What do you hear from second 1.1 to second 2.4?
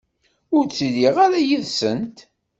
ara yid-sent.